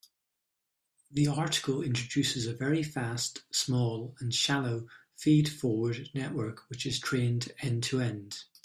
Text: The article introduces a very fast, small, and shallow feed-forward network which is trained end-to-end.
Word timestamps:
The 1.11 1.27
article 1.27 1.83
introduces 1.83 2.47
a 2.47 2.55
very 2.55 2.81
fast, 2.81 3.43
small, 3.51 4.15
and 4.19 4.33
shallow 4.33 4.87
feed-forward 5.17 6.09
network 6.15 6.67
which 6.71 6.87
is 6.87 6.99
trained 6.99 7.53
end-to-end. 7.61 8.45